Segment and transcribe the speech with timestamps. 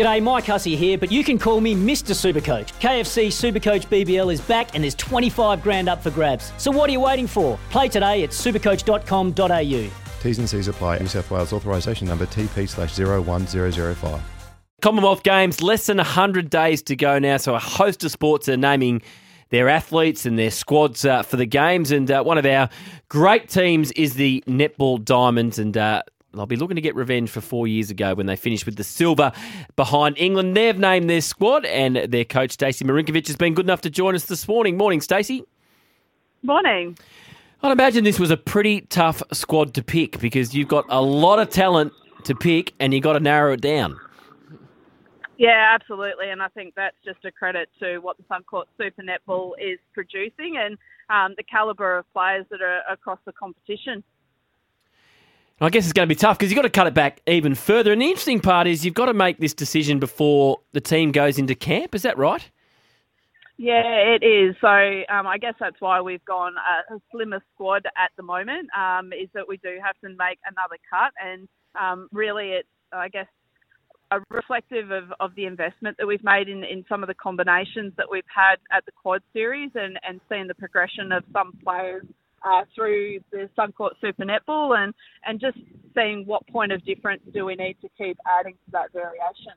[0.00, 2.14] G'day, Mike Hussey here, but you can call me Mr.
[2.14, 2.72] Supercoach.
[2.80, 6.54] KFC Supercoach BBL is back and there's 25 grand up for grabs.
[6.56, 7.58] So what are you waiting for?
[7.68, 9.90] Play today at supercoach.com.au.
[10.22, 11.00] T's and C's apply.
[11.00, 14.22] New South Wales authorisation number TP slash 01005.
[14.80, 18.56] Commonwealth Games, less than 100 days to go now, so a host of sports are
[18.56, 19.02] naming
[19.50, 21.90] their athletes and their squads uh, for the games.
[21.90, 22.70] And uh, one of our
[23.10, 27.40] great teams is the Netball Diamonds, and uh, they'll be looking to get revenge for
[27.40, 29.32] four years ago when they finished with the silver
[29.76, 30.56] behind England.
[30.56, 34.14] They've named their squad, and their coach, Stacey Marinkovich, has been good enough to join
[34.14, 34.76] us this morning.
[34.76, 35.44] Morning, Stacey.
[36.42, 36.96] Morning.
[37.62, 41.38] I'd imagine this was a pretty tough squad to pick because you've got a lot
[41.38, 41.92] of talent
[42.24, 44.00] to pick and you've got to narrow it down.
[45.36, 49.52] Yeah, absolutely, and I think that's just a credit to what the Suncorp Super Netball
[49.58, 50.76] is producing and
[51.08, 54.04] um, the calibre of players that are across the competition.
[55.62, 57.54] I guess it's going to be tough because you've got to cut it back even
[57.54, 57.92] further.
[57.92, 61.38] And the interesting part is you've got to make this decision before the team goes
[61.38, 61.94] into camp.
[61.94, 62.50] Is that right?
[63.58, 64.56] Yeah, it is.
[64.62, 68.70] So um, I guess that's why we've gone a, a slimmer squad at the moment.
[68.74, 71.46] Um, is that we do have to make another cut, and
[71.78, 73.26] um, really, it's I guess
[74.10, 77.92] a reflective of, of the investment that we've made in, in some of the combinations
[77.98, 82.04] that we've had at the quad series and, and seeing the progression of some players
[82.44, 85.58] uh, through the Suncorp Super Netball and, and just
[85.94, 89.52] seeing what point of difference do we need to keep adding to that variation.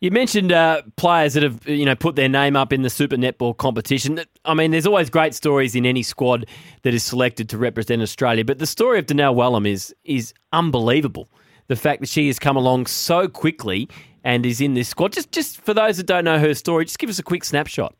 [0.00, 3.16] You mentioned uh, players that have you know put their name up in the Super
[3.16, 4.20] Netball competition.
[4.46, 6.46] I mean, there's always great stories in any squad
[6.82, 11.28] that is selected to represent Australia, but the story of Donnell Wallam is is unbelievable
[11.70, 13.88] the fact that she has come along so quickly
[14.24, 15.12] and is in this squad.
[15.12, 17.94] Just, just for those that don't know her story, just give us a quick snapshot.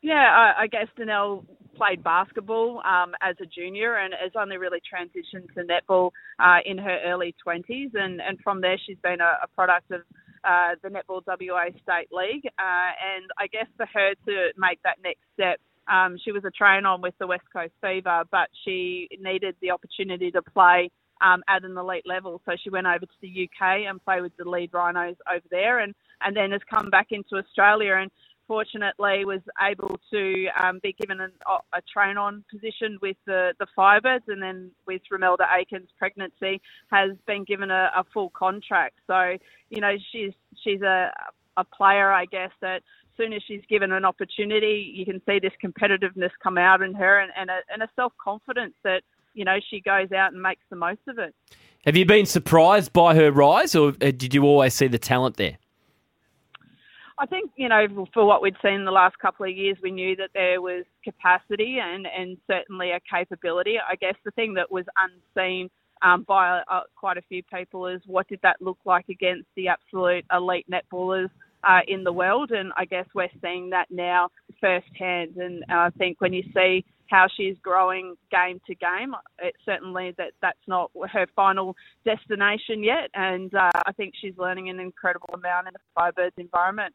[0.00, 0.14] Yeah,
[0.56, 1.44] I, I guess Donnell
[1.76, 6.78] played basketball um, as a junior and has only really transitioned to netball uh, in
[6.78, 7.90] her early 20s.
[7.94, 10.00] And, and from there, she's been a, a product of
[10.44, 12.46] uh, the Netball WA State League.
[12.58, 16.50] Uh, and I guess for her to make that next step, um, she was a
[16.50, 21.42] train on with the West Coast Fever, but she needed the opportunity to play um,
[21.48, 22.40] at an elite level.
[22.44, 25.80] So she went over to the UK and played with the Leeds Rhinos over there,
[25.80, 28.10] and and then has come back into Australia and
[28.46, 31.32] fortunately was able to um, be given an,
[31.74, 37.10] a train on position with the, the Firebirds and then with Romelda Aiken's pregnancy has
[37.26, 38.94] been given a, a, full contract.
[39.06, 39.36] So,
[39.70, 41.12] you know, she's she's a,
[41.56, 45.38] a player, I guess, that as soon as she's given an opportunity, you can see
[45.38, 49.02] this competitiveness come out in her and, and a, and a self-confidence that–
[49.36, 51.34] you know, she goes out and makes the most of it.
[51.84, 55.36] Have you been surprised by her rise, or uh, did you always see the talent
[55.36, 55.58] there?
[57.18, 60.16] I think, you know, for what we'd seen the last couple of years, we knew
[60.16, 63.76] that there was capacity and, and certainly a capability.
[63.78, 65.70] I guess the thing that was unseen
[66.02, 69.68] um, by uh, quite a few people is what did that look like against the
[69.68, 71.30] absolute elite netballers
[71.64, 72.50] uh, in the world?
[72.50, 74.28] And I guess we're seeing that now
[74.60, 75.36] firsthand.
[75.36, 79.14] And I think when you see how she's growing game to game.
[79.38, 84.68] It's certainly that that's not her final destination yet, and uh, I think she's learning
[84.68, 86.94] an incredible amount in the Firebirds environment.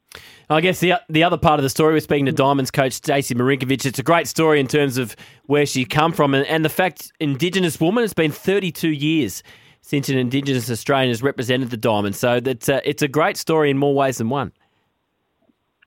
[0.50, 3.36] I guess the the other part of the story, we're speaking to Diamonds coach Stacey
[3.36, 3.86] Marinkovich.
[3.86, 7.12] It's a great story in terms of where she come from and, and the fact
[7.20, 9.44] Indigenous woman It's been 32 years
[9.82, 12.20] since an Indigenous Australian has represented the Diamonds.
[12.20, 14.52] So that uh, it's a great story in more ways than one.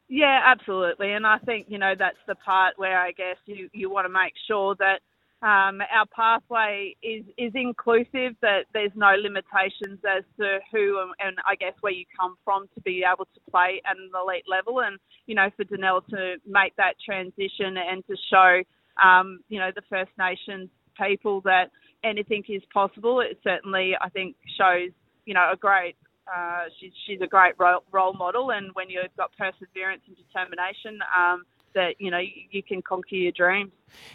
[0.08, 1.12] Yeah, absolutely.
[1.12, 4.12] And I think, you know, that's the part where I guess you, you want to
[4.12, 5.00] make sure that
[5.46, 11.36] um, our pathway is, is inclusive, that there's no limitations as to who and, and,
[11.46, 14.80] I guess where you come from to be able to play at an elite level.
[14.80, 18.62] And, you know, for Donnell to make that transition and to show,
[19.02, 21.70] um, you know, the First Nations people that
[22.04, 24.90] anything is possible, it certainly, I think, shows,
[25.26, 25.96] you know, a great
[26.32, 30.98] uh, she's she's a great role, role model, and when you've got perseverance and determination,
[31.16, 32.20] um, that you know
[32.50, 33.72] you, can conquer your dreams.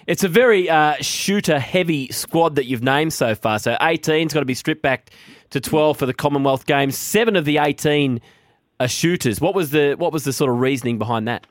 [0.08, 3.60] It's a very uh, shooter heavy squad that you've named so far.
[3.60, 5.12] So 18's got to be stripped back
[5.52, 6.98] to 12 for the Commonwealth Games.
[6.98, 8.20] Seven of the 18
[8.80, 9.40] are shooters.
[9.40, 11.46] What was the what was the sort of reasoning behind that?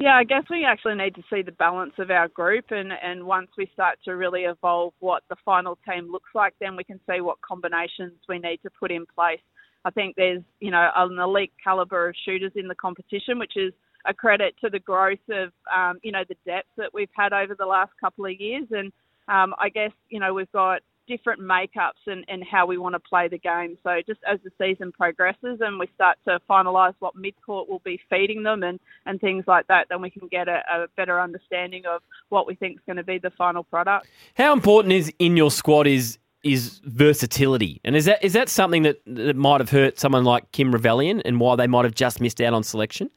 [0.00, 3.22] Yeah, I guess we actually need to see the balance of our group, and, and
[3.22, 6.98] once we start to really evolve what the final team looks like, then we can
[7.08, 9.42] see what combinations we need to put in place.
[9.84, 13.74] I think there's, you know, an elite caliber of shooters in the competition, which is
[14.06, 17.54] a credit to the growth of, um, you know, the depth that we've had over
[17.54, 18.66] the last couple of years.
[18.70, 18.90] And
[19.28, 23.00] um, I guess, you know, we've got different makeups and, and how we want to
[23.00, 23.76] play the game.
[23.82, 28.00] So just as the season progresses and we start to finalise what midcourt will be
[28.08, 31.84] feeding them and, and things like that, then we can get a, a better understanding
[31.86, 34.06] of what we think is going to be the final product.
[34.34, 38.82] How important is in your squad is is versatility, and is that is that something
[38.84, 42.18] that, that might have hurt someone like Kim Ravaillion, and why they might have just
[42.18, 43.10] missed out on selection?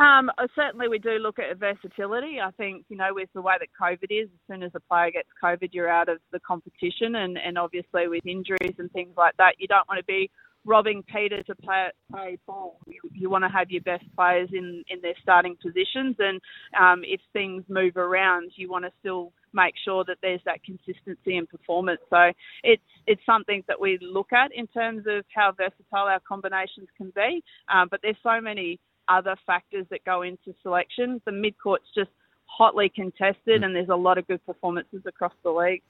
[0.00, 2.40] Um, uh, certainly, we do look at versatility.
[2.40, 5.10] I think you know with the way that COVID is, as soon as a player
[5.10, 9.36] gets COVID, you're out of the competition, and, and obviously with injuries and things like
[9.36, 10.30] that, you don't want to be
[10.64, 12.78] robbing Peter to play, play Paul.
[12.86, 16.40] You, you want to have your best players in, in their starting positions, and
[16.78, 21.36] um, if things move around, you want to still make sure that there's that consistency
[21.36, 22.00] in performance.
[22.08, 22.32] So
[22.62, 27.12] it's it's something that we look at in terms of how versatile our combinations can
[27.14, 27.42] be.
[27.68, 28.80] Um, but there's so many
[29.10, 31.20] other factors that go into selection.
[31.24, 32.10] The midcourt's just
[32.50, 33.64] hotly contested, mm.
[33.64, 35.82] and there's a lot of good performances across the league.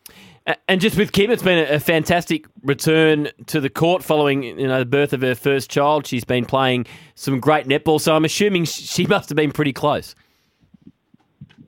[0.69, 4.79] And just with Kim, it's been a fantastic return to the court following you know
[4.79, 6.07] the birth of her first child.
[6.07, 10.15] She's been playing some great netball, so I'm assuming she must have been pretty close.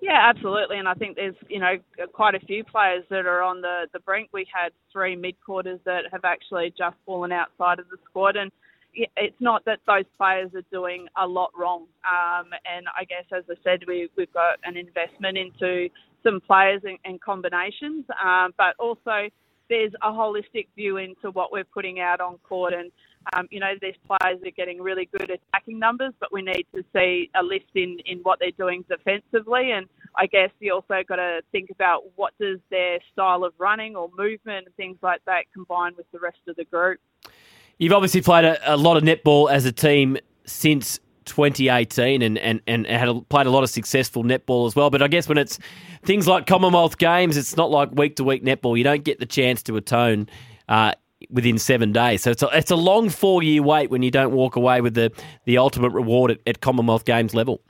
[0.01, 1.77] Yeah, absolutely, and I think there's you know
[2.13, 4.31] quite a few players that are on the the brink.
[4.33, 8.51] We had three midcourters that have actually just fallen outside of the squad, and
[8.95, 11.87] it's not that those players are doing a lot wrong.
[12.05, 15.89] Um, and I guess, as I said, we, we've got an investment into
[16.23, 19.29] some players and, and combinations, um, but also
[19.69, 22.75] there's a holistic view into what we're putting out on court.
[22.75, 22.93] And,
[23.35, 26.85] um, you know, these players are getting really good attacking numbers, but we need to
[26.95, 29.71] see a lift in, in what they're doing defensively.
[29.73, 33.97] And I guess you also got to think about what does their style of running
[33.97, 37.01] or movement and things like that combine with the rest of the group.
[37.79, 42.61] You've obviously played a, a lot of netball as a team since 2018 and, and,
[42.67, 44.91] and had a, played a lot of successful netball as well.
[44.91, 45.59] But I guess when it's
[46.05, 48.77] things like Commonwealth Games, it's not like week to week netball.
[48.77, 50.29] You don't get the chance to atone
[50.69, 50.93] uh,
[51.31, 52.23] within seven days.
[52.23, 54.95] So it's a, it's a long four year wait when you don't walk away with
[54.95, 55.13] the,
[55.45, 57.61] the ultimate reward at, at Commonwealth Games level.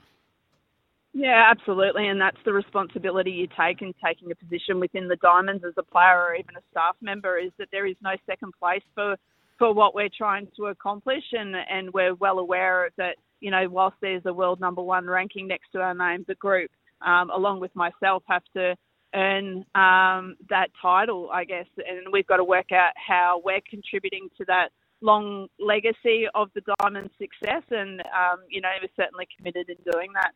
[1.15, 5.63] Yeah, absolutely, and that's the responsibility you take in taking a position within the Diamonds
[5.63, 7.37] as a player or even a staff member.
[7.37, 9.15] Is that there is no second place for
[9.63, 13.95] for what we're trying to accomplish, and and we're well aware that you know whilst
[14.01, 16.69] there's a world number one ranking next to our name, the group,
[16.99, 18.75] um, along with myself, have to
[19.15, 24.27] earn um, that title, I guess, and we've got to work out how we're contributing
[24.37, 24.69] to that
[24.99, 30.11] long legacy of the Diamond success, and um, you know we're certainly committed in doing
[30.15, 30.31] that.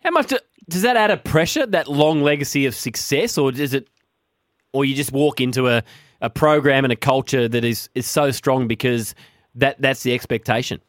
[0.00, 0.38] How much do,
[0.68, 3.88] does that add a pressure, that long legacy of success, or does it,
[4.74, 5.82] or you just walk into a
[6.24, 9.14] a program and a culture that is, is so strong because
[9.54, 10.80] that that's the expectation?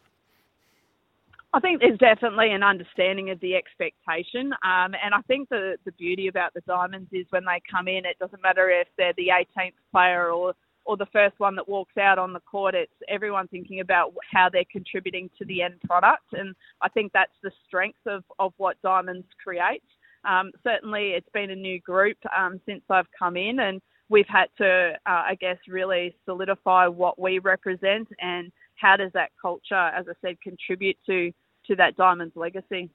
[1.53, 4.51] I think there's definitely an understanding of the expectation.
[4.63, 8.05] Um, and I think the, the beauty about the Diamonds is when they come in,
[8.05, 10.53] it doesn't matter if they're the 18th player or,
[10.83, 12.75] or the first one that walks out on the court.
[12.75, 16.33] It's everyone thinking about how they're contributing to the end product.
[16.33, 19.85] And I think that's the strength of, of what Diamonds creates.
[20.25, 24.47] Um, certainly, it's been a new group um, since I've come in, and we've had
[24.57, 30.05] to, uh, I guess, really solidify what we represent and how does that culture, as
[30.09, 31.31] I said, contribute to
[31.67, 32.91] to that Diamonds legacy.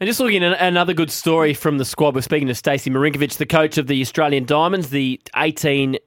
[0.00, 3.36] And just looking at another good story from the squad, we're speaking to Stacey Marinkovich,
[3.36, 4.90] the coach of the Australian Diamonds.
[4.90, 5.98] The 18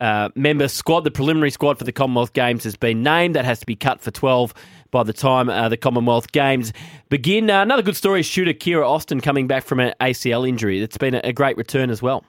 [0.00, 3.36] uh, member squad, the preliminary squad for the Commonwealth Games, has been named.
[3.36, 4.52] That has to be cut for 12
[4.90, 6.72] by the time uh, the Commonwealth Games
[7.08, 7.50] begin.
[7.50, 10.82] Uh, another good story is shooter Kiera Austin coming back from an ACL injury.
[10.82, 12.24] It's been a, a great return as well.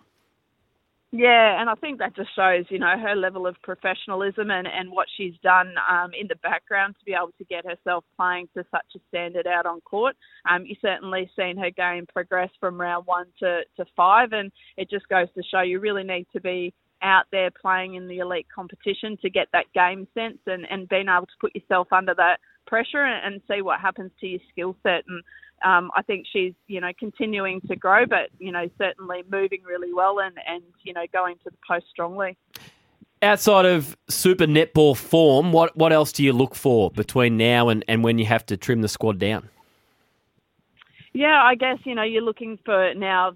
[1.13, 4.89] Yeah, and I think that just shows, you know, her level of professionalism and, and
[4.89, 8.63] what she's done um, in the background to be able to get herself playing to
[8.71, 10.15] such a standard out on court.
[10.49, 14.89] Um, you certainly seen her game progress from round one to, to five, and it
[14.89, 18.47] just goes to show you really need to be out there playing in the elite
[18.53, 22.39] competition to get that game sense and, and being able to put yourself under that
[22.67, 25.03] pressure and, and see what happens to your skill set.
[25.07, 25.23] And
[25.63, 29.93] um, I think she's, you know, continuing to grow, but, you know, certainly moving really
[29.93, 32.37] well and, and you know, going to the post strongly.
[33.21, 37.85] Outside of super netball form, what, what else do you look for between now and,
[37.87, 39.49] and when you have to trim the squad down?
[41.13, 43.33] Yeah, I guess, you know, you're looking for now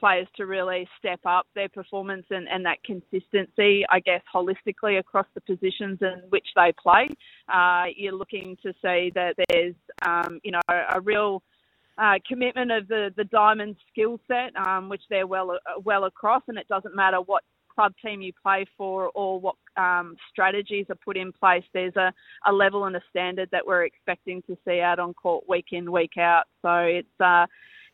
[0.00, 5.26] players to really step up their performance and, and that consistency, I guess, holistically across
[5.34, 7.08] the positions in which they play.
[7.52, 11.42] Uh, you're looking to see that there's, um, you know, a real
[11.98, 16.42] uh, commitment of the the diamond skill set, um, which they're well uh, well across,
[16.48, 17.42] and it doesn't matter what
[17.74, 21.62] club team you play for or what um, strategies are put in place.
[21.72, 22.12] There's a,
[22.46, 25.92] a level and a standard that we're expecting to see out on court week in
[25.92, 26.44] week out.
[26.62, 27.46] So it's uh,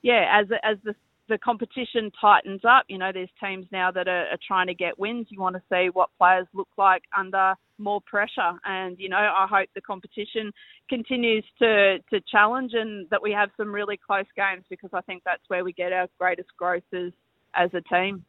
[0.03, 0.95] yeah, as as the
[1.29, 4.99] the competition tightens up, you know, there's teams now that are, are, trying to get
[4.99, 5.27] wins.
[5.31, 8.53] You want to see what players look like under more pressure.
[8.65, 10.53] And, you know, I hope the competition
[10.89, 15.23] continues to, to challenge and that we have some really close games because I think
[15.25, 17.13] that's where we get our greatest growth as,
[17.55, 18.25] as a team.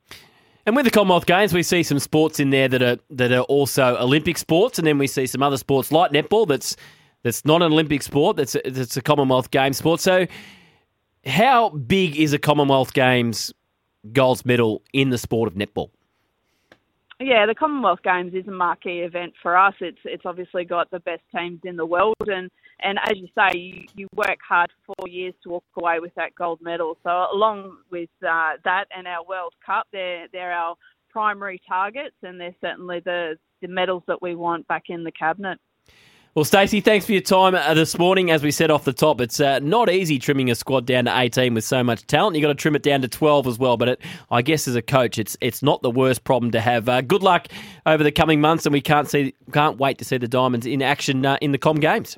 [0.66, 3.42] And with the Commonwealth Games, we see some sports in there that are that are
[3.42, 6.76] also Olympic sports, and then we see some other sports like netball that's
[7.22, 8.38] that's not an Olympic sport.
[8.38, 10.00] That's a, that's a Commonwealth Games sport.
[10.00, 10.26] So,
[11.26, 13.54] how big is a Commonwealth Games
[14.14, 15.90] gold medal in the sport of netball?
[17.20, 19.74] Yeah, the Commonwealth Games is a marquee event for us.
[19.80, 22.52] It's it's obviously got the best teams in the world, and
[22.82, 26.14] and as you say, you, you work hard for four years to walk away with
[26.16, 26.98] that gold medal.
[27.04, 30.76] So along with uh, that and our World Cup, they're they're our
[31.10, 35.58] primary targets, and they're certainly the the medals that we want back in the cabinet.
[36.36, 38.30] Well, Stacey, thanks for your time uh, this morning.
[38.30, 41.18] As we said off the top, it's uh, not easy trimming a squad down to
[41.18, 42.36] 18 with so much talent.
[42.36, 43.78] You've got to trim it down to 12 as well.
[43.78, 46.90] But it, I guess as a coach, it's it's not the worst problem to have.
[46.90, 47.48] Uh, good luck
[47.86, 50.82] over the coming months, and we can't see can't wait to see the Diamonds in
[50.82, 52.18] action uh, in the Com Games.